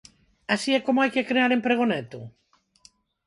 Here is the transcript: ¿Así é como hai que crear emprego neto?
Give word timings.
¿Así 0.53 0.69
é 0.77 0.79
como 0.85 1.01
hai 1.01 1.11
que 1.15 1.27
crear 1.29 1.51
emprego 1.53 1.83
neto? 1.91 2.19